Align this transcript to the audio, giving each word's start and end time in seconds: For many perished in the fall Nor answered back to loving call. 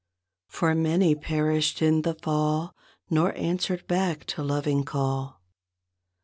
For 0.47 0.73
many 0.73 1.13
perished 1.13 1.79
in 1.79 2.01
the 2.01 2.15
fall 2.15 2.73
Nor 3.11 3.37
answered 3.37 3.85
back 3.85 4.25
to 4.33 4.41
loving 4.41 4.83
call. 4.83 5.39